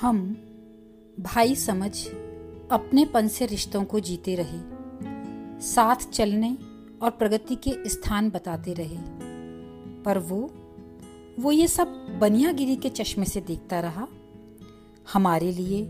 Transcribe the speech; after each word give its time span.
हम 0.00 0.20
भाई 1.20 1.54
समझ 1.54 2.06
अपनेपन 2.70 3.28
से 3.28 3.46
रिश्तों 3.46 3.84
को 3.84 4.00
जीते 4.00 4.34
रहे, 4.34 4.60
साथ 5.60 5.96
चलने 5.96 6.58
और 7.02 7.10
प्रगति 7.10 7.56
के 7.56 7.88
स्थान 7.88 8.30
बताते 8.30 8.72
रहे। 8.72 8.98
पर 10.02 10.18
वो 10.18 10.40
वो 11.38 11.52
ये 11.52 11.66
सब 11.68 12.18
बनियागिरी 12.20 12.76
के 12.76 12.88
चश्मे 12.88 13.24
से 13.24 13.40
देखता 13.40 13.80
रहा, 13.80 14.08
हमारे 15.12 15.52
लिए 15.52 15.88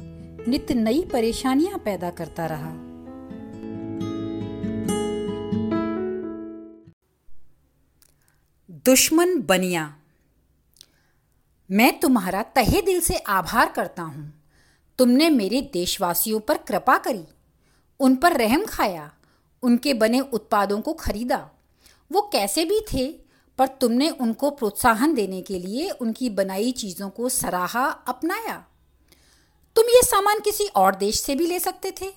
नित्य 0.49 0.75
नई 0.75 1.05
परेशानियाँ 1.13 1.79
पैदा 1.79 2.11
करता 2.11 2.47
रहा। 2.47 2.73
दुश्मन 8.85 9.41
बनिया। 9.43 10.00
मैं 11.71 11.99
तुम्हारा 12.01 12.43
तहे 12.43 12.81
दिल 12.83 13.01
से 13.01 13.17
आभार 13.17 13.71
करता 13.71 14.03
हूँ। 14.03 14.33
तुमने 14.99 15.29
मेरे 15.31 15.61
देशवासियों 15.73 16.41
पर 16.41 16.57
कृपा 16.59 16.97
करी, 16.99 17.25
उन 18.01 18.17
पर 18.17 18.37
रहम 18.37 18.65
खाया, 18.65 19.11
उनके 19.63 19.95
बने 19.95 20.21
उत्पादों 20.21 20.81
को 20.81 20.93
खरीदा। 20.93 21.39
वो 22.11 22.21
कैसे 22.33 22.65
भी 22.65 22.81
थे, 22.93 23.07
पर 23.59 23.67
तुमने 23.81 24.09
उनको 24.11 24.51
प्रोत्साहन 24.51 25.15
देने 25.15 25.41
के 25.43 25.59
लिए 25.59 25.91
उनकी 25.91 26.31
बनाई 26.31 26.73
चीज़ों 26.73 27.09
को 27.11 27.29
सराहा, 27.29 27.87
अपनाया। 27.87 28.57
तुम 29.77 29.89
ये 29.89 30.03
सामान 30.03 30.41
किसी 30.41 30.67
और 30.67 30.95
देश 30.95 31.21
से 31.21 31.35
भी 31.35 31.47
ले 31.47 31.59
सकते 31.61 31.95
थे। 32.03 32.13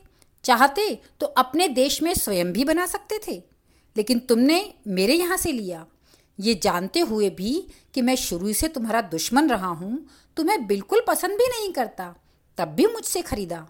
चाहते 0.46 0.94
तो 1.20 1.26
अपने 1.26 1.68
देश 1.68 2.02
में 2.02 2.14
स्वयं 2.14 2.52
भी 2.54 2.64
बना 2.66 2.86
सकते 2.86 3.20
थे, 3.28 3.42
लेकिन 3.96 4.20
तुमने 4.20 4.74
मेरे 4.88 5.14
यहाँ 5.14 5.38
से 5.38 5.52
लिया। 5.52 5.86
ये 6.40 6.54
जानते 6.56 7.00
हुए 7.00 7.30
भी 7.30 7.54
कि 7.94 8.02
मैं 8.02 8.16
शुरू 8.16 8.54
से 8.54 8.68
तुम्हारा 8.68 9.02
दुश्मन 9.02 9.50
रहा 9.50 9.68
हूँ 9.68 10.06
तुम्हें 10.38 10.66
बिल्कुल 10.68 11.02
पसंद 11.08 11.32
भी 11.32 11.48
नहीं 11.50 11.72
करता, 11.74 12.14
तब 12.58 12.68
भी 12.68 12.86
मुझसे 12.86 13.22
खरीदा। 13.22 13.66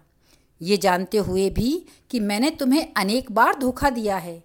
ये 0.60 0.76
जानते 0.76 1.18
हुए 1.18 1.48
भी 1.50 1.86
कि 2.10 2.20
मैंने 2.20 2.50
तुम्हें 2.50 2.92
अनेक 2.96 3.30
बार 3.32 3.58
धोखा 3.58 3.90
दिया 3.90 4.16
है, 4.16 4.42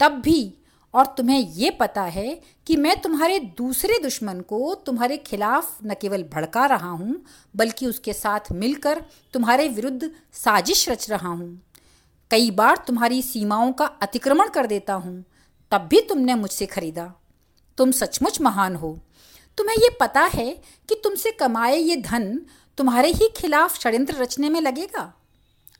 तब 0.00 0.20
भी, 0.20 0.54
और 0.94 1.06
तुम्हें 1.06 1.38
ये 1.38 1.70
पता 1.70 2.02
है 2.02 2.40
कि 2.66 2.76
मैं 2.76 3.00
तुम्हारे 3.00 3.38
दूसरे 3.58 3.98
दुश्मन 4.02 4.40
को 4.40 4.74
तुम्हारे 4.86 5.16
खिलाफ 5.16 5.78
न 5.84 5.94
केवल 5.94 6.22
भड़का 6.32 6.64
रहा 6.66 6.90
हूँ, 6.90 7.22
बल्कि 7.54 7.86
उसके 7.86 8.12
साथ 8.12 8.52
मिलकर 8.52 9.02
तुम्हारे 9.34 9.68
विरुद्ध 9.68 10.10
साजिश 10.34 10.88
रच 10.88 11.08
रहा 11.10 11.28
हूँ। 11.28 11.60
कई 12.30 12.50
बार 12.50 12.84
तुम्हारी 12.86 13.22
सीमाओं 13.22 13.72
का 13.72 13.86
अतिक्रमण 14.02 14.48
कर 14.48 14.66
देता 14.66 14.94
हूँ, 14.94 15.24
तब 15.72 15.88
भी 15.90 16.00
तुमने 16.00 16.34
मुझसे 16.34 16.66
खरीदा। 16.66 17.12
तुम 17.78 17.90
सचमुच 17.90 18.40
महान 18.40 18.76
हो। 18.76 18.98
तुम्हें 19.58 19.76
ये 19.76 19.88
पता 20.00 20.20
है 20.34 20.50
कि 20.88 21.00
तुमसे 21.04 21.30
कमाए 21.30 21.76
ये 21.76 21.96
धन 21.96 22.40
तुम्हारे 22.78 23.08
ही 23.08 23.28
खिलाफ 23.36 23.80
षड्यंत्र 23.80 24.14
रचने 24.14 24.48
में 24.48 24.60
लगेगा। 24.60 25.12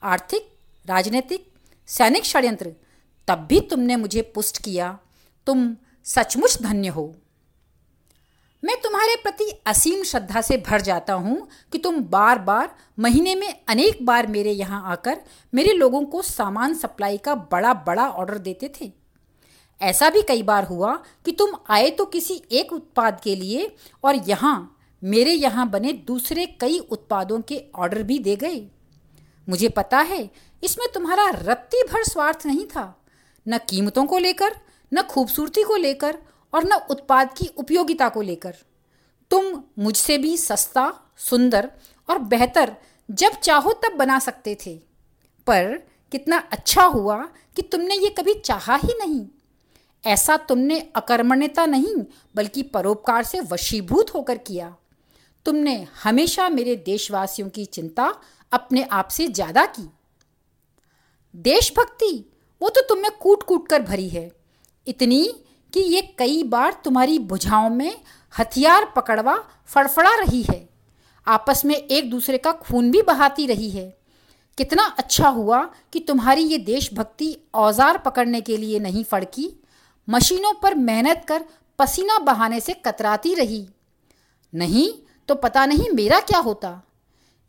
आर्थिक, 0.03 0.49
राजनीतिक, 0.87 1.53
सैनिक 1.89 2.25
षड्यंत्र, 2.25 2.73
तब 3.29 3.47
भी 3.49 3.61
तुमने 3.61 3.97
मुझे 3.97 4.23
पुष्ट 4.23 4.63
किया। 4.65 4.99
तुम 5.47 5.77
सचमुच 6.05 6.63
धन्य 6.63 6.89
हो। 6.89 7.15
मैं 8.63 8.77
तुम्हारे 8.83 9.15
प्रति 9.17 9.45
असीम 9.67 10.03
श्रद्धा 10.03 10.41
से 10.41 10.57
भर 10.57 10.81
जाता 10.81 11.15
हूँ 11.15 11.49
कि 11.73 11.79
तुम 11.79 12.01
बार 12.05 12.39
बार 12.39 12.75
महीने 12.99 13.35
में 13.35 13.65
अनेक 13.69 14.05
बार 14.07 14.27
मेरे 14.27 14.53
यहाँ 14.53 14.83
आकर 14.91 15.21
मेरे 15.55 15.73
लोगों 15.73 16.05
को 16.05 16.23
सामान 16.23 16.75
सप्लाई 16.75 17.19
का 17.19 17.35
बड़ा 17.35 17.75
बड़ा 17.75 18.09
ऑर्डर 18.09 18.39
देते 18.39 18.73
थे। 18.81 18.93
ऐसा 19.81 20.09
भी 20.11 20.23
कई 20.23 20.43
बार 20.43 20.65
हुआ 20.65 20.95
कि 21.25 21.33
तुम 21.33 21.55
आए 21.71 21.91
तो 21.91 22.05
किसी 22.05 22.43
एक 22.53 22.73
उत्पाद 22.73 23.21
के 23.21 23.35
लिए 23.37 23.71
और 24.05 24.17
यहाँ, 24.29 24.77
मेरे 25.03 25.33
यहाँ 25.33 25.69
बने 25.71 25.93
दूसरे 25.93 26.47
कई 26.61 26.79
उत्पादों 26.91 27.41
के 27.41 27.63
ऑर्डर 27.75 28.03
भी 28.03 28.19
दे 28.19 28.37
गए। 28.37 28.67
मुझे 29.49 29.69
पता 29.69 29.99
है, 29.99 30.31
इसमें 30.63 30.87
तुम्हारा 30.95 31.29
रत्ती 31.35 31.83
भर 31.83 32.05
स्वार्थ 32.05 32.47
नहीं 32.47 32.65
था। 32.67 32.95
न 33.47 33.59
कीमतों 33.59 34.05
को 34.07 34.19
लेकर, 34.19 34.57
न 34.93 35.03
खूबसूरती 35.03 35.63
को 35.63 35.77
लेकर 35.77 36.19
और 36.53 36.65
न 36.65 36.81
उत्पाद 36.91 37.33
की 37.39 37.47
उपयोगिता 37.59 38.09
को 38.09 38.23
लेकर। 38.23 38.55
तुम 39.31 39.63
मुझसे 39.79 40.19
भी 40.19 40.37
सस्ता, 40.37 40.93
सुंदर 41.19 41.71
और 42.09 42.19
बेहतर 42.19 42.77
जब 43.09 43.33
चाहो 43.33 43.73
तब 43.73 43.97
बना 43.97 44.19
सकते 44.19 44.57
थे। 44.67 44.75
पर 45.47 45.77
कितना 46.13 46.39
अच्छा 46.53 46.85
हुआ 46.85 47.23
कि 47.57 47.63
तुमने 47.63 47.95
ये 47.95 48.09
कभी 48.09 48.35
चाहा 48.35 48.77
ही 48.77 48.95
नहीं। 48.99 49.27
ऐसा 50.05 50.37
तुमने 50.39 50.79
अकर्मण्यता 50.97 51.67
नहीं, 51.67 51.97
बल्कि 52.35 52.63
परोपकार 52.65 53.25
से 53.25 53.41
वशीभूत 53.43 54.15
होकर 54.15 54.39
किया। 54.39 54.75
तुमने 55.47 55.87
हमेशा 56.03 56.49
मेरे 56.49 56.77
देशवासियों 56.77 57.49
की 57.49 57.65
चिंता 57.65 58.13
अपने 58.53 58.83
आप 58.83 59.09
से 59.09 59.27
ज़्यादा 59.29 59.65
की। 59.67 59.89
देशभक्ति, 61.35 62.25
वो 62.61 62.69
तो 62.69 62.81
तुम 62.81 62.99
में 62.99 63.11
कूट 63.21 63.43
कूट 63.43 63.69
कर 63.69 63.83
भरी 63.83 64.09
है। 64.09 64.31
इतनी 64.87 65.25
कि 65.73 65.81
ये 65.81 66.01
कई 66.19 66.43
बार 66.43 66.81
तुम्हारी 66.85 67.19
बुझाओं 67.19 67.69
में 67.71 68.01
हथियार 68.33 68.93
पकड़वा 68.97 69.37
फड़फड़ा 69.67 70.15
रही 70.15 70.43
है। 70.43 70.69
आपस 71.27 71.65
में 71.65 71.77
एक 71.77 72.11
दूसरे 72.11 72.39
का 72.39 72.53
खून 72.55 72.91
भी 72.91 73.03
बहाती 73.03 73.47
रही 73.47 73.71
है। 73.71 73.89
कितना 74.59 74.85
अच्छा 74.99 75.29
हुआ 75.29 75.63
कि 75.93 76.01
तुम्हारी 76.01 76.43
ये 76.43 76.59
देशभक्ति 76.59 77.37
औज़ार 77.55 77.99
पकड़ने 77.99 78.41
के 78.41 78.57
लिए 78.57 78.79
नहीं 78.79 79.05
फड़की 79.05 79.49
मशीनों 80.09 80.53
पर 80.55 80.75
मेहनत 80.75 81.25
कर 81.29 81.45
पसीना 81.79 82.19
बहाने 82.19 82.61
से 82.61 82.73
कतराती 82.85 83.35
रही। 83.35 83.67
नहीं 84.53 84.89
तो 85.29 85.35
पता 85.35 85.65
नहीं 85.67 85.91
मेरा 85.91 86.21
क्या 86.21 86.39
होता। 86.39 86.81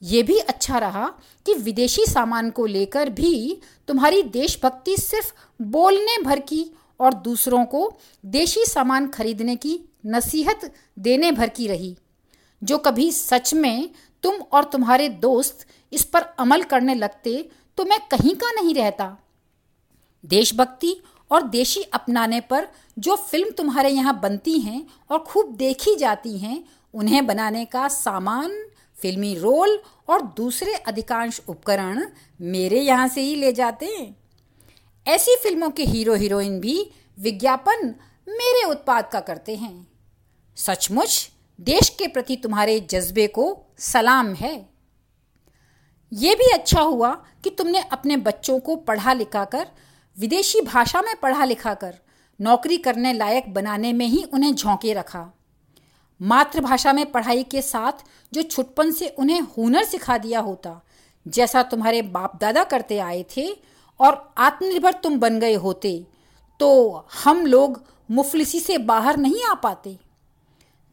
ये 0.01 0.23
भी 0.23 0.37
अच्छा 0.39 0.77
रहा 0.77 1.07
कि 1.45 1.53
विदेशी 1.53 2.05
सामान 2.05 2.49
को 2.49 2.65
लेकर 2.65 3.09
भी 3.09 3.61
तुम्हारी 3.87 4.21
देशभक्ति 4.23 4.95
सिर्फ़ 4.97 5.31
बोलने 5.61 6.21
भर 6.21 6.39
की 6.41 6.65
और 6.99 7.13
दूसरों 7.13 7.63
को 7.65 7.81
देशी 8.23 8.65
सामान 8.65 9.07
खरीदने 9.07 9.55
की 9.55 9.79
नसीहत 10.05 10.71
देने 10.99 11.31
भर 11.31 11.49
की 11.49 11.67
रही, 11.67 11.95
जो 12.61 12.77
कभी 12.77 13.11
सच 13.11 13.53
में 13.53 13.89
तुम 14.23 14.35
और 14.35 14.63
तुम्हारे 14.63 15.09
दोस्त 15.09 15.65
इस 15.91 16.03
पर 16.05 16.21
अमल 16.39 16.63
करने 16.63 16.95
लगते 16.95 17.49
तो 17.77 17.85
मैं 17.85 17.99
कहीं 18.11 18.35
का 18.35 18.51
नहीं 18.51 18.73
रहता। 18.75 19.15
देशभक्ति 20.23 20.95
और 21.31 21.43
देशी 21.43 21.81
अपनाने 21.83 22.39
पर 22.41 22.67
जो 22.97 23.15
फ़िल्म 23.15 23.51
तुम्हारे 23.51 23.89
यहाँ 23.89 24.19
बनती 24.19 24.59
हैं 24.59 24.85
और 25.09 25.19
खूब 25.19 25.55
देखी 25.55 25.95
जाती 25.95 26.37
हैं, 26.37 26.63
उन्हें 26.93 27.25
बनाने 27.27 27.65
का 27.65 27.87
सामान, 27.87 28.51
फिल्मी 28.97 29.33
रोल 29.35 29.79
और 30.09 30.21
दूसरे 30.37 30.73
अधिकांश 30.73 31.41
उपकरण 31.49 32.05
मेरे 32.41 32.81
यहाँ 32.81 33.07
से 33.07 33.21
ही 33.21 33.35
ले 33.35 33.51
जाते 33.53 33.85
हैं। 33.85 34.15
ऐसी 35.05 35.35
फ़िल्मों 35.35 35.69
के 35.69 35.83
हीरो 35.83 36.15
हीरोइन 36.15 36.59
भी 36.59 36.91
विज्ञापन 37.17 37.95
मेरे 38.27 38.63
उत्पाद 38.63 39.09
का 39.11 39.19
करते 39.19 39.55
हैं। 39.55 39.87
सचमुच, 40.57 41.29
देश 41.59 41.89
के 41.89 42.07
प्रति 42.07 42.35
तुम्हारे 42.35 42.79
जज्बे 42.79 43.27
को 43.27 43.45
सलाम 43.79 44.33
है। 44.33 44.69
ये 46.11 46.35
भी 46.35 46.51
अच्छा 46.51 46.81
हुआ 46.81 47.11
कि 47.43 47.49
तुमने 47.49 47.81
अपने 47.91 48.17
बच्चों 48.17 48.59
को 48.59 48.75
पढ़ा 48.75 49.13
लिखा 49.13 49.43
कर 49.45 49.67
विदेशी 50.19 50.61
भाषा 50.61 51.01
में 51.01 51.13
पढ़ा 51.21 51.45
लिखा 51.45 51.73
कर 51.73 51.93
नौकरी 52.39 52.77
करने 52.77 53.11
लायक 53.13 53.53
बनाने 53.53 53.91
में 53.93 54.05
ही 54.07 54.23
उन्हें 54.23 54.53
झोंके 54.55 54.93
रखा। 54.93 55.25
मातृभाषा 56.21 56.93
में 56.93 57.11
पढ़ाई 57.11 57.43
के 57.43 57.61
साथ 57.61 58.03
जो 58.33 58.41
छुटपन 58.43 58.91
से 58.91 59.07
उन्हें 59.09 59.39
हुनर 59.57 59.83
सिखा 59.83 60.17
दिया 60.17 60.39
होता, 60.39 60.81
जैसा 61.25 61.63
तुम्हारे 61.63 62.01
बाप 62.01 62.37
दादा 62.41 62.63
करते 62.65 62.97
आए 62.99 63.23
थे 63.37 63.47
और 63.99 64.33
आत्मनिर्भर 64.37 64.93
तुम 65.03 65.17
बन 65.19 65.39
गए 65.39 65.53
होते 65.55 65.93
तो 66.59 67.07
हम 67.23 67.45
लोग 67.45 67.81
मुफलिसी 68.11 68.59
से 68.59 68.77
बाहर 68.77 69.17
नहीं 69.17 69.43
आ 69.43 69.53
पाते। 69.53 69.97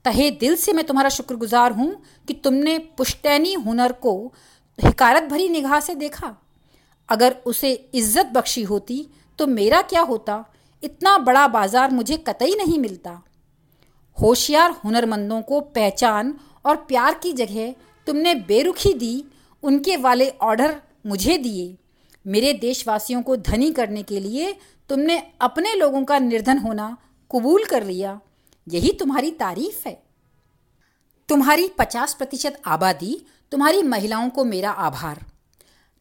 तहे 0.05 0.31
दिल 0.33 0.57
से 0.57 0.73
मैं 0.73 0.87
तुम्हारा 0.87 1.09
शुक्रगुजार 1.11 1.73
हूँ 1.73 1.95
कि 2.29 2.35
तुमने 2.35 2.79
पुश्तैनी 2.99 3.53
हुनर 3.57 3.93
को 4.03 4.17
हिकारत 4.79 5.23
भरी 5.25 5.49
निगाह 5.49 5.81
से 5.81 5.95
देखा। 5.97 6.35
अगर 7.09 7.37
उसे 7.47 7.73
इज़्ज़त 7.95 8.27
बख्शी 8.27 8.63
होती 8.65 9.07
तो 9.39 9.47
मेरा 9.47 9.81
क्या 9.83 10.01
होता? 10.01 10.45
इतना 10.83 11.17
बड़ा 11.19 11.47
बाज़ार 11.49 11.91
मुझे 11.91 12.17
कतई 12.17 12.55
नहीं 12.55 12.79
मिलता। 12.79 13.21
होशियार 14.19 14.71
हुनरमंदों 14.85 15.41
को 15.43 15.61
पहचान 15.61 16.35
और 16.65 16.77
प्यार 16.89 17.15
की 17.15 17.33
जगह 17.33 17.75
तुमने 18.07 18.35
बेरुखी 18.35 18.93
दी, 18.95 19.25
उनके 19.63 19.97
वाले 19.97 20.29
ऑर्डर 20.31 20.77
मुझे 21.07 21.37
दिए। 21.39 21.77
मेरे 22.27 22.53
देशवासियों 22.53 23.23
को 23.23 23.37
धनी 23.37 23.71
करने 23.73 24.03
के 24.03 24.21
लिए 24.21 24.53
तुमने 24.91 25.23
अपने 25.41 25.75
लोगों 25.75 26.05
का 26.05 26.19
निर्धन 26.19 26.59
होना 26.59 26.97
कबूल 27.31 27.65
कर 27.65 27.85
लिया। 27.85 28.21
यही 28.67 28.91
तुम्हारी 28.93 29.31
तारीफ़ 29.31 29.89
है। 29.89 30.03
तुम्हारी 31.29 31.69
पचास 31.69 32.15
प्रतिशत 32.15 32.61
आबादी 32.67 33.21
तुम्हारी 33.53 33.83
महिलाओं 33.83 34.29
को 34.29 34.45
मेरा 34.45 34.71
आभार। 34.71 35.25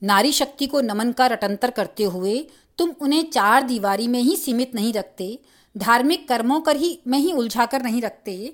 नारी 0.02 0.32
शक्ति 0.32 0.68
को 0.68 0.82
नमन 0.82 1.12
का 1.12 1.28
रटंतर 1.28 1.72
करते 1.72 2.04
हुए 2.04 2.36
तुम 2.80 2.94
उन्हें 3.02 3.30
चार 3.32 3.64
दीवारी 3.64 4.08
में 4.08 4.20
ही 4.20 4.36
सीमित 4.36 4.76
नहीं 4.76 4.94
रखते, 4.94 5.38
धार्मिक 5.76 6.28
कर्मों 6.28 6.60
कर 6.62 6.76
ही, 6.76 7.00
में 7.08 7.18
ही 7.18 7.32
उलझा 7.32 7.66
कर 7.66 7.82
नहीं 7.82 8.02
रखते, 8.02 8.54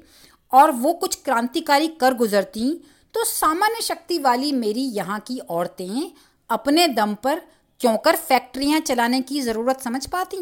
और 0.52 0.72
वो 0.72 0.94
कुछ 0.94 1.16
क्रांतिकारी 1.16 1.88
कर 2.00 2.14
गुजरती 2.14 2.74
तो 3.14 3.24
सामान्य 3.24 3.82
शक्ति 3.82 4.18
वाली 4.20 4.52
मेरी 4.52 4.82
यहाँ 4.82 5.20
की 5.20 5.38
औरतें 5.40 6.12
अपने 6.50 6.88
दम 6.88 7.14
पर 7.14 7.42
क्यों 7.82 7.96
कर 7.98 8.16
फैक्ट्रियाँ 8.16 8.80
चलाने 8.80 9.22
की 9.22 9.42
ज़रूरत 9.42 9.82
समझ 9.82 10.06
पाती? 10.06 10.38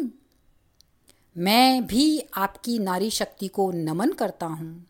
मैं 1.36 1.86
भी 1.86 2.22
आपकी 2.34 2.78
नारी 2.78 3.10
शक्ति 3.10 3.48
को 3.48 3.70
नमन 3.72 4.12
करता 4.12 4.46
हूँ। 4.46 4.86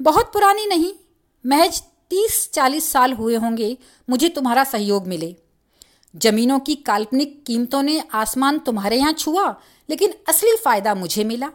बहुत 0.00 0.32
पुरानी 0.32 0.66
नहीं, 0.66 0.92
महज 1.44 1.80
तीस 2.10 2.50
चालीस 2.52 2.90
साल 2.92 3.12
हुए 3.12 3.36
होंगे 3.36 3.76
मुझे 4.08 4.28
तुम्हारा 4.28 4.64
सहयोग 4.64 5.06
मिले। 5.06 5.34
जमीनों 6.14 6.58
की 6.60 6.74
काल्पनिक 6.74 7.42
कीमतों 7.46 7.82
ने 7.82 8.02
आसमान 8.14 8.58
तुम्हारे 8.58 8.96
यहाँ 8.96 9.12
छुआ, 9.12 9.54
लेकिन 9.88 10.14
असली 10.28 10.56
फ़ायदा 10.56 10.94
मुझे 10.94 11.24
मिला। 11.24 11.50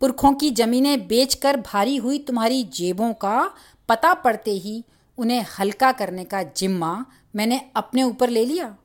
पुरखों 0.00 0.32
की 0.32 0.50
जमीनें 0.50 1.06
बेचकर 1.08 1.56
भारी 1.56 1.96
हुई 1.96 2.18
तुम्हारी 2.18 2.62
जेबों 2.64 3.12
का 3.12 3.50
पता 3.88 4.14
पड़ते 4.14 4.50
ही 4.50 4.82
उन्हें 5.18 5.44
हल्का 5.58 5.92
करने 5.92 6.24
का 6.24 6.42
जिम्मा 6.42 7.04
मैंने 7.36 7.60
अपने 7.76 8.02
ऊपर 8.02 8.30
ले 8.30 8.44
लिया। 8.44 8.76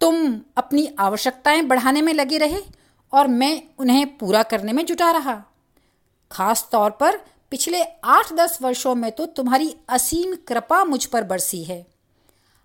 तुम 0.00 0.40
अपनी 0.56 0.88
आवश्यकताएँ 0.98 1.62
बढ़ाने 1.62 2.02
में 2.02 2.12
लगे 2.14 2.38
रहे 2.38 2.62
और 3.12 3.28
मैं 3.28 3.62
उन्हें 3.78 4.06
पूरा 4.18 4.42
करने 4.42 4.72
में 4.72 4.84
जुटा 4.86 5.10
रहा। 5.10 5.42
खास 6.30 6.68
तौर 6.72 6.90
पर 6.90 7.16
पिछले 7.50 7.82
आठ 8.04 8.32
दस 8.32 8.58
वर्षों 8.62 8.94
में 8.94 9.10
तो 9.12 9.26
तुम्हारी 9.26 9.74
असीम 9.88 10.34
कृपा 10.48 10.84
मुझ 10.84 11.04
पर 11.04 11.24
बरसी 11.24 11.62
है। 11.64 11.95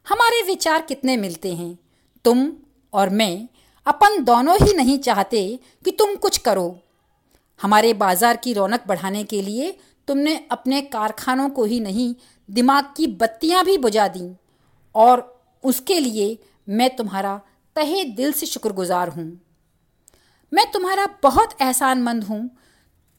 हमारे 0.07 0.42
विचार 0.42 0.81
कितने 0.81 1.18
मिलते 1.18 1.53
हैं? 1.53 1.80
तुम 2.25 2.51
और 2.94 3.09
मैं 3.09 3.48
अपन 3.86 4.24
दोनों 4.24 4.56
ही 4.56 4.74
नहीं 4.74 5.00
चाहते 5.00 5.59
कि 5.86 5.92
तुम 5.92 6.15
कुछ 6.15 6.38
करो। 6.38 6.80
हमारे 7.62 7.94
बाज़ार 7.94 8.38
की 8.38 8.53
रौनक 8.53 8.83
बढ़ाने 8.88 9.24
के 9.24 9.42
लिए 9.42 9.80
तुमने 10.07 10.48
अपने 10.51 10.81
कारखानों 10.81 11.50
को 11.50 11.63
ही 11.63 11.80
नहीं, 11.80 12.15
दिमाग 12.50 12.94
की 12.98 13.07
बत्तियाँ 13.07 13.65
भी 13.65 13.77
बुझा 13.77 14.07
दी। 14.07 14.36
और 14.95 15.44
उसके 15.63 16.00
लिए 16.00 16.38
मैं 16.69 16.95
तुम्हारा 16.95 17.42
तहे 17.75 18.04
दिल 18.04 18.31
से 18.31 18.45
शुक्रगुजार 18.45 19.09
हूँ। 19.09 19.42
मैं 20.54 20.71
तुम्हारा 20.71 21.07
बहुत 21.24 21.62
एहसानमंद 21.62 22.24
हूँ। 22.24 22.50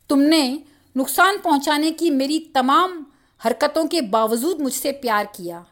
तुमने 0.09 0.63
नुकसान 0.97 1.39
पहुँचाने 1.39 1.91
की 1.91 2.11
मेरी 2.11 2.39
तमाम 2.55 3.07
हरकतों 3.41 3.87
के 3.87 4.01
बावजूद 4.01 4.61
मुझसे 4.61 4.93
प्यार 4.93 5.25
किया। 5.27 5.67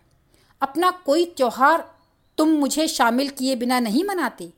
अपना 0.62 0.90
कोई 1.06 1.24
त्यौहार 1.26 1.84
तुम 2.38 2.48
मुझे 2.50 2.86
शामिल 2.88 3.28
किए 3.28 3.54
बिना 3.56 3.80
नहीं 3.80 4.04
मनाते। 4.04 4.52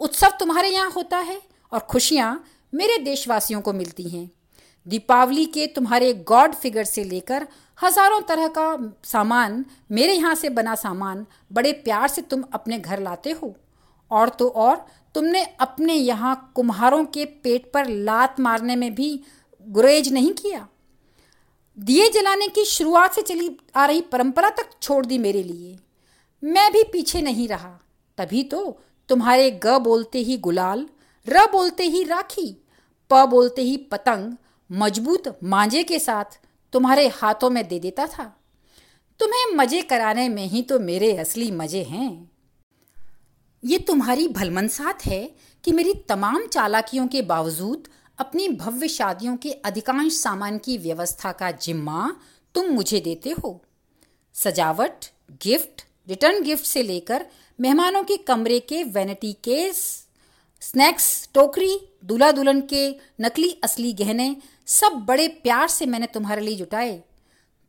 उत्सव 0.00 0.32
तुम्हारे 0.40 0.68
यहाँ 0.68 0.90
होता 0.90 1.18
है 1.18 1.40
और 1.72 1.80
खुशियाँ 1.80 2.44
मेरे 2.72 2.98
देशवासियों 2.98 3.60
को 3.60 3.72
मिलती 3.72 4.08
हैं। 4.08 4.30
दीपावली 4.86 5.44
के 5.46 5.66
तुम्हारे 5.66 6.12
गॉड 6.26 6.54
फिगर 6.54 6.84
से 6.84 7.04
लेकर 7.04 7.46
हज़ारों 7.78 8.20
तरह 8.20 8.48
का 8.48 8.76
सामान, 9.04 9.64
मेरे 9.90 10.12
यहाँ 10.12 10.34
से 10.34 10.48
बना 10.48 10.74
सामान, 10.74 11.24
बड़े 11.52 11.72
प्यार 11.74 12.08
से 12.08 12.22
तुम 12.22 12.44
अपने 12.52 12.78
घर 12.78 13.00
लाते 13.00 13.30
हो। 13.32 13.54
और 14.10 14.28
तो 14.28 14.48
और, 14.48 14.84
तुमने 15.14 15.44
अपने 15.60 15.94
यहाँ 15.94 16.52
कुम्हारों 16.54 17.04
के 17.04 17.24
पेट 17.24 17.70
पर 17.72 17.88
लात 17.88 18.40
मारने 18.40 18.76
में 18.76 18.94
भी 18.94 19.20
गुरेज 19.66 20.12
नहीं 20.12 20.32
किया। 20.32 20.66
दिए 21.78 22.08
जलाने 22.08 22.48
की 22.48 22.64
शुरुआत 22.64 23.14
से 23.14 23.22
चली 23.22 23.50
आ 23.76 23.84
रही 23.86 24.00
परंपरा 24.02 24.50
तक 24.50 24.70
छोड़ 24.82 25.06
दी 25.06 25.18
मेरे 25.18 25.42
लिए। 25.42 25.76
मैं 26.42 26.72
भी 26.72 26.82
पीछे 26.82 27.20
नहीं 27.22 27.48
रहा। 27.48 27.78
तभी 28.18 28.42
तो 28.42 28.80
तुम्हारे 29.08 29.50
ग 29.64 29.78
बोलते 29.78 30.18
ही 30.18 30.36
गुलाल, 30.38 30.86
र 31.26 31.46
बोलते 31.46 31.84
ही 31.84 32.02
राखी, 32.04 32.46
प 33.10 33.24
बोलते 33.26 33.62
ही 33.62 33.76
पतंग 33.76 34.32
मज़बूत 34.70 35.38
मांझे 35.44 35.82
के 35.84 35.98
साथ 35.98 36.38
तुम्हारे 36.72 37.06
हाथों 37.08 37.50
में 37.50 37.68
दे 37.68 37.78
देता 37.78 38.06
था। 38.06 38.24
तुम्हें 39.20 39.54
मज़े 39.54 39.82
कराने 39.82 40.28
में 40.28 40.46
ही 40.46 40.62
तो 40.62 40.78
मेरे 40.78 41.16
असली 41.16 41.50
मज़े 41.50 41.82
हैं। 41.82 42.30
ये 43.62 43.78
तुम्हारी 43.78 44.28
भलमनसात 44.28 45.06
है 45.06 45.24
कि 45.64 45.72
मेरी 45.72 45.94
तमाम 46.08 46.46
चालाकियों 46.46 47.06
के 47.06 47.22
बावजूद 47.22 47.88
अपनी 48.18 48.48
भव्य 48.48 48.88
शादियों 48.88 49.36
के 49.36 49.52
अधिकांश 49.52 50.12
सामान 50.12 50.58
की 50.58 50.78
व्यवस्था 50.78 51.32
का 51.32 51.50
जिम्मा 51.50 52.16
तुम 52.54 52.66
मुझे 52.66 53.00
देते 53.00 53.30
हो। 53.30 53.62
सजावट, 54.34 55.04
गिफ्ट, 55.42 55.82
रिटर्न 56.08 56.42
गिफ्ट 56.42 56.64
से 56.64 56.82
लेकर 56.82 57.26
मेहमानों 57.60 58.02
के 58.02 58.16
कमरे 58.16 58.60
के 58.60 58.84
वैनिटी 58.84 59.32
केस, 59.32 60.06
स्नैक्स, 60.60 61.28
टोकरी 61.34 61.88
दूल्हा 62.04 62.30
दुल्हन 62.30 62.60
के 62.60 62.96
नकली 63.20 63.60
असली 63.64 63.92
गहने, 63.92 64.36
सब 64.66 64.92
बड़े 64.92 65.28
प्यार 65.28 65.68
से 65.68 65.86
मैंने 65.86 66.06
तुम्हारे 66.06 66.40
लिए 66.40 66.56
जुटाए। 66.56 67.02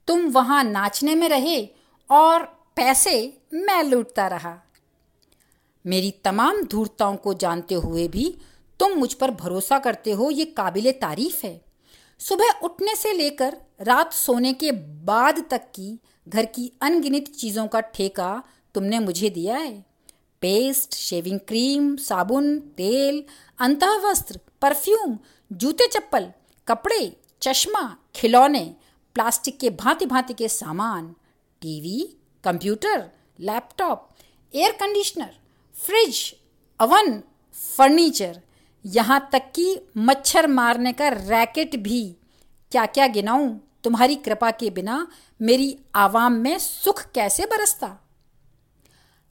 तुम 0.07 0.19
वहाँ 0.19 0.63
नाचने 0.63 1.15
में 1.15 1.29
रहे 1.29 1.67
और 2.09 2.43
पैसे 2.75 3.37
मैं 3.53 3.83
लूटता 3.83 4.27
रहा। 4.27 4.59
मेरी 5.85 6.11
तमाम 6.11 6.63
धूर्ताओं 6.63 7.15
को 7.15 7.33
जानते 7.33 7.75
हुए 7.75 8.07
भी 8.07 8.37
तुम 8.79 8.91
मुझ 8.91 9.13
पर 9.13 9.31
भरोसा 9.31 9.79
करते 9.79 10.11
हो, 10.11 10.29
ये 10.31 10.45
काबिल 10.45 10.91
तारीफ़ 10.91 11.45
है। 11.45 11.61
सुबह 12.19 12.59
उठने 12.63 12.95
से 12.95 13.13
लेकर 13.13 13.57
रात 13.81 14.13
सोने 14.13 14.53
के 14.53 14.71
बाद 15.05 15.43
तक 15.51 15.61
की 15.75 15.99
घर 16.27 16.45
की 16.45 16.71
अनगिनत 16.81 17.27
चीज़ों 17.27 17.67
का 17.67 17.79
ठेका 17.79 18.43
तुमने 18.75 18.99
मुझे 18.99 19.29
दिया 19.29 19.57
है। 19.57 19.85
पेस्ट, 20.41 20.95
शेविंग 20.95 21.39
क्रीम, 21.39 21.95
साबुन, 21.95 22.59
तेल 22.59 23.23
अंत 23.59 23.83
वस्त्र 23.83 24.39
परफ्यूम, 24.61 25.17
जूते 25.51 25.87
चप्पल, 25.87 26.31
कपड़े, 26.67 27.17
चश्मा, 27.41 27.97
खिलौने, 28.15 28.75
प्लास्टिक 29.15 29.59
के 29.59 29.69
भांति 29.69 30.05
भांति 30.05 30.33
के 30.33 30.47
सामान, 30.47 31.15
TV, 31.61 31.99
computer, 32.43 33.09
laptop, 33.39 34.09
air 34.53 34.71
conditioner, 34.71 35.35
fridge 35.75 36.35
oven 36.79 37.21
furniture 37.77 38.41
यहाँ 38.85 39.29
तक 39.31 39.41
कि 39.55 39.81
मच्छर 39.97 40.47
मारने 40.47 40.93
का 40.93 41.07
रैकेट 41.07 41.75
भी। 41.75 42.15
क्या 42.71 42.85
क्या 42.85 43.07
गिनाऊं? 43.07 43.57
तुम्हारी 43.83 44.15
कृपा 44.15 44.51
के 44.51 44.69
बिना 44.69 45.07
मेरी 45.41 45.77
आवाम 45.95 46.33
में 46.33 46.59
सुख 46.59 47.11
कैसे 47.11 47.45
बरसता? 47.45 48.07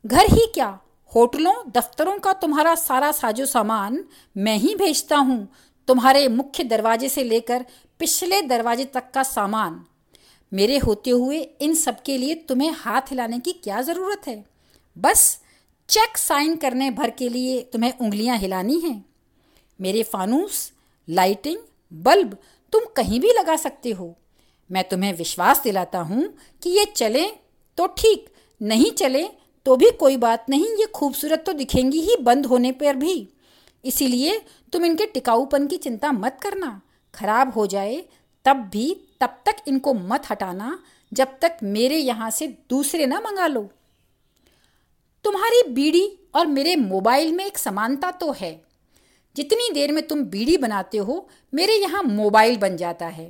घर 0.06 0.24
ही 0.24 0.46
क्या? 0.54 0.80
होटलों, 1.14 1.70
दफ्तरों 1.70 2.18
का 2.18 2.32
तुम्हारा 2.32 2.74
सारा 2.74 3.12
साजो 3.12 3.46
सामान 3.46 4.04
मैं 4.36 4.56
ही 4.56 4.74
भेजता 4.74 5.16
हूँ। 5.16 5.48
तुम्हारे 5.88 6.28
मुख्य 6.28 6.64
दरवाजे 6.64 7.08
से 7.08 7.24
लेकर 7.24 7.64
पिछले 7.98 8.42
दरवाजे 8.42 8.84
तक 8.84 9.10
का 9.14 9.22
सामान। 9.22 9.84
मेरे 10.52 10.78
होते 10.78 11.10
हुए 11.10 11.38
इन 11.38 11.74
सब 11.74 12.02
के 12.02 12.18
लिए 12.18 12.34
तुम्हें 12.34 12.72
हाथ 12.72 13.00
हिलाने 13.00 13.38
की 13.38 13.52
क्या 13.52 13.82
ज़रूरत 13.82 14.28
है? 14.28 14.44
बस 14.98 15.40
चेक 15.88 16.18
साइन 16.18 16.56
करने 16.56 16.90
भर 16.90 17.10
के 17.10 17.28
लिए 17.28 17.62
तुम्हें 17.62 17.98
उंगलियाँ 17.98 18.36
हिलानी 18.36 18.80
हैं। 18.80 19.07
मेरे 19.78 20.02
फानूस, 20.02 20.70
लाइटिंग, 21.08 21.58
बल्ब 21.92 22.36
तुम 22.72 22.84
कहीं 22.96 23.20
भी 23.20 23.32
लगा 23.32 23.56
सकते 23.56 23.90
हो। 23.90 24.14
मैं 24.70 24.88
तुम्हें 24.88 25.12
विश्वास 25.14 25.62
दिलाता 25.64 25.98
हूँ 26.00 26.28
कि 26.62 26.70
ये 26.70 26.84
चले 26.86 27.26
तो 27.78 27.86
ठीक, 27.98 28.28
नहीं 28.60 28.90
चले 28.92 29.28
तो 29.66 29.76
भी 29.76 29.90
कोई 29.90 30.16
बात 30.16 30.46
नहीं, 30.50 30.66
ये 30.66 30.86
खूबसूरत 30.86 31.42
तो 31.46 31.52
दिखेंगी 31.52 32.00
ही 32.00 32.16
बंद 32.22 32.46
होने 32.46 32.72
पर 32.72 32.96
भी। 32.96 33.28
इसीलिए 33.84 34.40
तुम 34.72 34.84
इनके 34.84 35.06
टिकाऊपन 35.06 35.66
की 35.66 35.76
चिंता 35.76 36.12
मत 36.12 36.38
करना। 36.42 36.80
खराब 37.14 37.52
हो 37.52 37.66
जाए 37.66 38.04
तब 38.44 38.68
भी, 38.72 38.94
तब 39.20 39.42
तक 39.46 39.56
इनको 39.68 39.94
मत 39.94 40.30
हटाना, 40.30 40.78
जब 41.12 41.38
तक 41.42 41.58
मेरे 41.62 41.96
यहाँ 41.96 42.30
से 42.30 42.46
दूसरे 42.70 43.06
ना 43.06 43.20
मंगा 43.20 43.46
लो। 43.46 43.68
तुम्हारी 45.24 45.62
बीड़ी 45.70 46.08
और 46.34 46.46
मेरे 46.46 46.74
मोबाइल 46.76 47.32
में 47.32 47.44
एक 47.46 47.58
समानता 47.58 48.10
तो 48.10 48.32
है। 48.32 48.52
जितनी 49.36 49.70
देर 49.74 49.92
में 49.92 50.06
तुम 50.06 50.22
बीड़ी 50.24 50.56
बनाते 50.56 50.98
हो, 50.98 51.28
मेरे 51.52 51.74
यहाँ 51.74 52.02
मोबाइल 52.02 52.56
बन 52.56 52.76
जाता 52.76 53.06
है। 53.06 53.26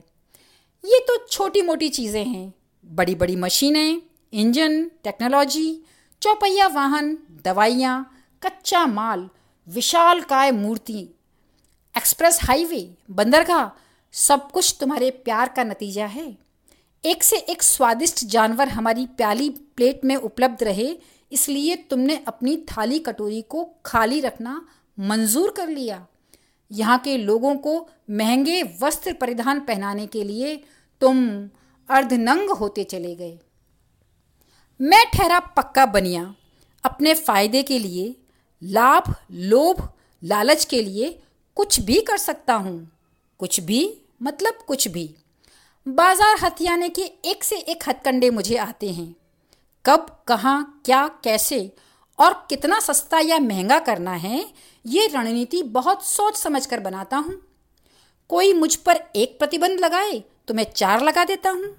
ये 0.85 0.99
तो 1.01 1.17
छोटी 1.27 1.63
मोटी 1.63 1.89
चीज़ें 1.89 2.25
हैं। 2.25 2.53
बड़ी 2.85 3.15
बड़ी 3.15 3.37
मशीनें, 3.37 4.03
इंजन, 4.33 4.85
टेक्नोलॉजी, 5.05 5.83
चौपहिया 6.23 6.67
वाहन, 6.67 7.17
दवाइयाँ, 7.45 8.11
कच्चा 8.43 8.87
माल, 8.87 9.29
विशाल 9.69 10.21
काय 10.21 10.51
मूर्ति, 10.53 11.09
एक्सप्रेस 11.95 12.39
हाईवे, 12.43 12.89
बंदरगाह, 13.11 13.69
सब 14.15 14.51
कुछ 14.51 14.77
तुम्हारे 14.81 15.11
प्यार 15.11 15.49
का 15.49 15.65
नतीजा 15.65 16.07
है। 16.07 16.27
एक 17.05 17.23
से 17.23 17.37
एक 17.37 17.63
स्वादिष्ट 17.63 18.25
जानवर 18.25 18.69
हमारी 18.69 19.07
प्याली 19.07 19.49
प्लेट 19.77 20.05
में 20.05 20.15
उपलब्ध 20.17 20.63
रहे, 20.63 20.89
इसलिए 21.33 21.77
तुमने 21.91 22.17
अपनी 22.29 22.57
थाली 22.71 22.99
कटोरी 22.99 23.43
को 23.43 23.65
खाली 23.85 24.21
रखना 24.21 24.61
मंजूर 24.99 25.51
कर 25.51 25.69
लिया। 25.69 26.07
यहाँ 26.71 26.99
के 26.99 27.17
लोगों 27.17 27.55
को 27.57 27.89
महँगे 28.11 28.63
वस्त्र 28.83 29.13
परिधान 29.13 29.61
पहनाने 29.61 30.07
के 30.07 30.25
लिए 30.25 30.57
तुम 31.01 31.29
अर्धनंग 31.89 32.51
होते 32.51 32.85
चले 32.85 33.15
गए। 33.15 33.39
मैं 34.81 35.05
ठहरा 35.11 35.39
पक्का 35.39 35.87
बनिया। 35.87 36.35
अपने 36.85 37.15
फ़ायदे 37.15 37.63
के 37.63 37.79
लिए, 37.79 38.15
लाभ, 38.63 39.15
लोभ, 39.31 39.89
लालच 40.23 40.65
के 40.65 40.83
लिए 40.83 41.19
कुछ 41.57 41.81
भी 41.81 42.01
कर 42.01 42.17
सकता 42.17 42.55
हूँ। 42.55 42.91
कुछ 43.39 43.61
भी 43.61 44.03
मतलब 44.23 44.59
कुछ 44.67 44.89
भी। 44.89 45.15
बाज़ार 45.87 46.37
हथियाने 46.43 46.89
के 46.89 47.03
एक 47.03 47.45
से 47.45 47.57
एक 47.57 47.89
हथकंडे 47.89 48.31
मुझे 48.31 48.57
आते 48.57 48.91
हैं। 48.91 49.15
कब, 49.85 50.25
कहाँ, 50.29 50.83
क्या, 50.85 51.07
कैसे 51.25 51.73
और 52.19 52.47
कितना 52.51 52.81
सस्ता 52.81 53.19
या 53.19 53.39
महँगा 53.39 53.79
करना 53.79 54.13
है 54.13 54.45
ये 54.89 55.07
रणनीति 55.07 55.63
बहुत 55.63 56.07
सोच 56.07 56.37
समझ 56.37 56.65
कर 56.67 56.81
बनाता 56.81 57.17
हूँ। 57.17 57.41
कोई 58.31 58.53
मुझ 58.53 58.75
पर 58.77 59.01
एक 59.17 59.39
प्रतिबंध 59.39 59.81
लगाए 59.81 60.23
तो 60.49 60.55
मैं 60.55 60.65
चार 60.67 61.03
लगा 61.03 61.25
देता 61.25 61.51
हूँ। 61.51 61.75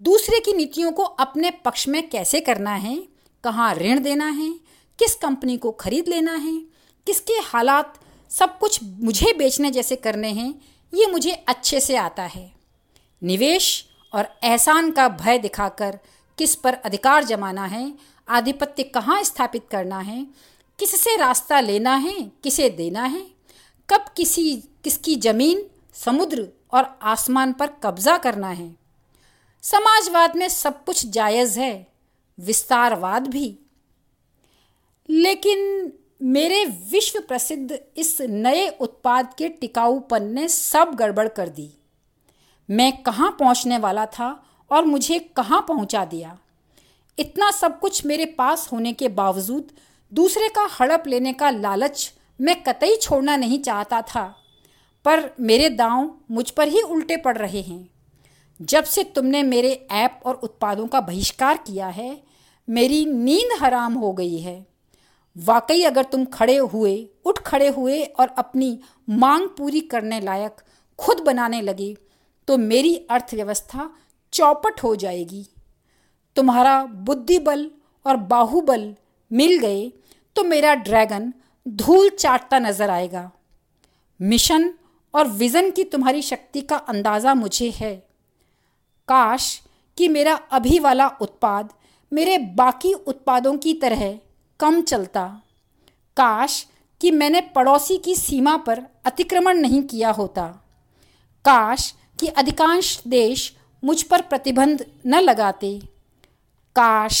दूसरे 0.00 0.40
की 0.40 0.52
नीतियों 0.52 0.92
को 0.92 1.02
अपने 1.02 1.50
पक्ष 1.64 1.86
में 1.88 2.08
कैसे 2.08 2.40
करना 2.40 2.74
है, 2.74 2.96
कहाँ 3.44 3.74
ऋण 3.74 4.02
देना 4.02 4.26
है, 4.26 4.50
किस 4.98 5.14
कंपनी 5.14 5.56
को 5.56 5.70
खरीद 5.72 6.08
लेना 6.08 6.34
है, 6.34 6.58
किसके 7.06 7.32
हालात 7.44 8.00
सब 8.30 8.58
कुछ 8.58 8.80
मुझे 8.82 9.32
बेचने 9.32 9.70
जैसे 9.70 9.96
करने 9.96 10.28
हैं, 10.28 10.54
ये 10.92 11.06
मुझे 11.06 11.32
अच्छे 11.48 11.80
से 11.80 11.96
आता 11.96 12.22
है। 12.24 12.50
निवेश 13.22 13.84
और 14.12 14.28
एहसान 14.44 14.90
का 14.90 15.08
भय 15.10 15.38
दिखाकर 15.38 15.98
किस 16.38 16.54
पर 16.54 16.74
अधिकार 16.74 17.24
जमाना 17.24 17.64
है, 17.64 17.92
आधिपत्य 18.28 18.82
कहाँ 18.84 19.22
स्थापित 19.24 19.66
करना 19.70 19.98
है 19.98 20.26
किससे 20.78 21.16
रास्ता 21.16 21.60
लेना 21.60 21.94
है, 21.94 22.32
किसे 22.42 22.70
देना 22.70 23.04
है? 23.04 23.26
कब 23.90 24.04
किसी, 24.16 24.56
किसकी 24.56 25.16
ज़मीन, 25.16 25.66
समुद्र 25.94 26.48
और 26.72 26.98
आसमान 27.02 27.52
पर 27.52 27.66
कब्जा 27.66 28.18
करना 28.18 28.48
है? 28.48 28.76
समाजवाद 29.62 30.36
में 30.36 30.48
सब 30.48 30.84
कुछ 30.84 31.06
जायज़ 31.06 31.60
है, 31.60 31.86
विस्तारवाद 32.40 33.26
भी। 33.26 33.58
लेकिन 35.10 35.92
मेरे 36.22 36.64
विश्व 36.64 37.20
प्रसिद्ध 37.20 37.78
इस 37.96 38.20
नए 38.20 38.68
उत्पाद 38.68 39.34
के 39.38 39.48
टिकाऊपन 39.48 40.22
ने 40.22 40.48
सब 40.48 40.94
गड़बड़ 40.94 41.28
कर 41.28 41.48
दी। 41.48 41.70
मैं 42.70 43.02
कहाँ 43.02 43.36
पहुँचने 43.40 43.78
वाला 43.78 44.06
था 44.06 44.46
और 44.70 44.84
मुझे 44.84 45.18
कहाँ 45.18 45.64
पहुँचा 45.68 46.04
दिया? 46.04 46.38
इतना 47.18 47.50
सब 47.50 47.80
कुछ 47.80 48.06
मेरे 48.06 48.26
पास 48.26 48.72
होने 48.72 48.92
के 48.92 49.08
बावजूद 49.08 49.72
दूसरे 50.14 50.48
का 50.48 50.68
हड़प 50.72 51.06
लेने 51.06 51.32
का 51.32 51.50
लालच 51.50 52.12
मैं 52.40 52.54
कतई 52.62 52.96
छोड़ना 52.96 53.36
नहीं 53.36 53.58
चाहता 53.58 54.00
था, 54.02 54.24
पर 55.04 55.30
मेरे 55.40 55.68
दांव 55.70 56.14
मुझ 56.30 56.50
पर 56.50 56.68
ही 56.68 56.80
उल्टे 56.80 57.16
पड़ 57.16 57.36
रहे 57.38 57.60
हैं। 57.60 57.88
जब 58.60 58.84
से 58.84 59.04
तुमने 59.04 59.42
मेरे 59.42 59.72
ऐप 59.92 60.20
और 60.26 60.34
उत्पादों 60.34 60.86
का 60.86 61.00
बहिष्कार 61.00 61.56
किया 61.56 61.86
है, 61.88 62.22
मेरी 62.68 63.04
नींद 63.06 63.58
हराम 63.60 63.94
हो 63.94 64.12
गई 64.12 64.38
है। 64.38 64.66
वाकई 65.36 65.82
अगर 65.82 66.04
तुम 66.04 66.24
खड़े 66.24 66.56
हुए, 66.56 67.08
उठ 67.24 67.38
खड़े 67.38 67.68
हुए 67.68 68.02
और 68.02 68.34
अपनी 68.38 68.78
मांग 69.08 69.48
पूरी 69.48 69.80
करने 69.80 70.20
लायक 70.20 70.60
खुद 70.98 71.20
बनाने 71.20 71.60
लगे 71.60 71.94
तो 72.48 72.56
मेरी 72.58 72.94
अर्थव्यवस्था 73.10 73.90
चौपट 74.32 74.82
हो 74.82 74.94
जाएगी। 74.96 75.46
तुम्हारा 76.36 76.82
बुद्धिबल 76.84 77.70
और 78.06 78.16
बाहुबल 78.28 78.94
मिल 79.30 79.58
गए 79.58 79.92
तो 80.36 80.44
मेरा 80.44 80.74
ड्रैगन 80.74 81.32
धूल 81.68 82.08
चाटता 82.08 82.58
नज़र 82.58 82.90
आएगा। 82.90 83.30
मिशन 84.20 84.72
और 85.14 85.28
विज़न 85.28 85.70
की 85.70 85.84
तुम्हारी 85.84 86.22
शक्ति 86.22 86.60
का 86.60 86.76
अंदाज़ा 86.76 87.34
मुझे 87.34 87.70
है। 87.70 87.94
काश 89.08 89.62
कि 89.98 90.08
मेरा 90.08 90.34
अभी 90.34 90.78
वाला 90.78 91.08
उत्पाद 91.20 91.72
मेरे 92.12 92.38
बाकी 92.38 92.92
उत्पादों 92.92 93.56
की 93.56 93.72
तरह 93.74 94.18
कम 94.60 94.80
चलता। 94.82 95.26
काश 96.16 96.66
कि 97.00 97.10
मैंने 97.10 97.40
पड़ोसी 97.40 97.98
की 97.98 98.14
सीमा 98.14 98.56
पर 98.56 98.82
अतिक्रमण 99.04 99.58
नहीं 99.58 99.82
किया 99.82 100.10
होता। 100.10 100.46
काश 101.44 101.92
कि 102.20 102.26
अधिकांश 102.26 103.00
देश 103.06 103.52
मुझ 103.82 104.02
पर 104.02 104.22
प्रतिबंध 104.22 104.86
न 105.06 105.20
लगाते। 105.20 105.78
काश। 106.76 107.20